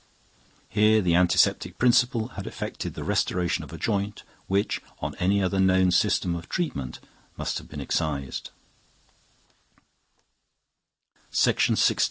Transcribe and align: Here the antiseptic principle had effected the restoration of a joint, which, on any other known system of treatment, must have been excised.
Here 0.67 0.99
the 0.99 1.13
antiseptic 1.13 1.77
principle 1.77 2.29
had 2.29 2.47
effected 2.47 2.95
the 2.95 3.03
restoration 3.03 3.63
of 3.63 3.71
a 3.71 3.77
joint, 3.77 4.23
which, 4.47 4.81
on 4.99 5.13
any 5.19 5.43
other 5.43 5.59
known 5.59 5.91
system 5.91 6.33
of 6.33 6.49
treatment, 6.49 6.99
must 7.37 7.59
have 7.59 7.69
been 7.69 7.81
excised. 7.81 8.49